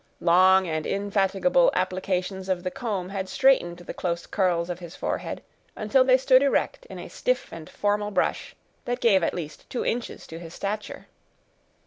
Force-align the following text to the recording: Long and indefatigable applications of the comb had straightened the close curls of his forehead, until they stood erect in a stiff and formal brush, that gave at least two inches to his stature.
Long 0.19 0.67
and 0.67 0.87
indefatigable 0.87 1.69
applications 1.75 2.49
of 2.49 2.63
the 2.63 2.71
comb 2.71 3.09
had 3.09 3.29
straightened 3.29 3.77
the 3.77 3.93
close 3.93 4.25
curls 4.25 4.67
of 4.67 4.79
his 4.79 4.95
forehead, 4.95 5.43
until 5.75 6.03
they 6.03 6.17
stood 6.17 6.41
erect 6.41 6.87
in 6.87 6.97
a 6.97 7.07
stiff 7.07 7.53
and 7.53 7.69
formal 7.69 8.09
brush, 8.09 8.55
that 8.85 8.99
gave 8.99 9.21
at 9.21 9.35
least 9.35 9.69
two 9.69 9.85
inches 9.85 10.25
to 10.25 10.39
his 10.39 10.55
stature. 10.55 11.05